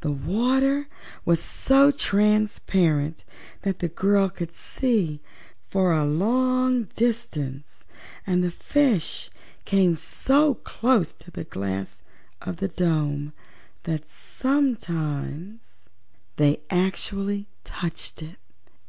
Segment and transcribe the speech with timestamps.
[0.00, 0.88] The water
[1.24, 3.22] was so transparent
[3.62, 5.20] that the girl could see
[5.70, 7.84] for a long distance
[8.26, 9.30] and the fishes
[9.64, 12.02] came so close to the glass
[12.42, 13.32] of the dome
[13.84, 15.74] that sometimes
[16.38, 18.38] they actually touched it.